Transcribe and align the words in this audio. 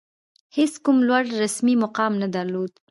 هېڅ 0.57 0.73
کوم 0.83 0.97
لوړ 1.07 1.23
رسمي 1.43 1.75
مقام 1.83 2.13
نه 2.21 2.27
درلود. 2.35 2.71